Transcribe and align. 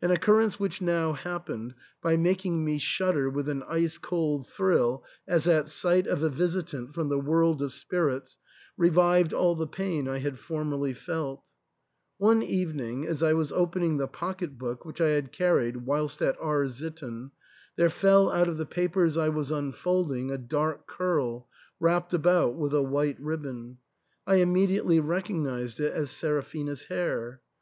An 0.00 0.10
occurrence 0.10 0.58
which 0.58 0.80
now 0.80 1.12
happened, 1.12 1.74
by 2.00 2.16
making 2.16 2.64
me 2.64 2.78
shudder 2.78 3.28
with 3.28 3.46
an 3.46 3.62
ice 3.68 3.98
cold 3.98 4.48
thrill 4.48 5.04
as 5.28 5.46
at 5.46 5.68
sight 5.68 6.06
of 6.06 6.22
a 6.22 6.30
visitant 6.30 6.94
from 6.94 7.10
the 7.10 7.18
world 7.18 7.60
of 7.60 7.74
spirits, 7.74 8.38
revived 8.78 9.34
all 9.34 9.54
the 9.54 9.66
pain 9.66 10.08
I 10.08 10.16
had 10.20 10.38
formerly 10.38 10.94
felL 10.94 11.42
One 12.16 12.42
evening, 12.42 13.06
as 13.06 13.22
I 13.22 13.34
was 13.34 13.52
open 13.52 13.82
ing 13.82 13.96
the 13.98 14.08
pocket 14.08 14.56
book 14.56 14.86
which 14.86 14.98
I 14.98 15.08
had 15.08 15.30
carried 15.30 15.84
whilst 15.84 16.22
at 16.22 16.38
R— 16.40 16.66
sitten, 16.70 17.30
there 17.76 17.90
fell 17.90 18.30
out 18.32 18.48
of 18.48 18.56
the 18.56 18.64
papers 18.64 19.18
I 19.18 19.28
was 19.28 19.50
unfolding 19.50 20.30
a 20.30 20.38
dark 20.38 20.86
curl, 20.86 21.48
wrapped 21.78 22.14
about 22.14 22.54
with 22.54 22.72
a 22.72 22.80
white 22.80 23.20
ribbon; 23.20 23.76
I 24.26 24.40
im 24.40 24.54
mediately 24.54 25.00
recognised 25.00 25.80
it 25.80 25.92
as 25.92 26.10
Seraphina's 26.10 26.84
hair. 26.84 27.42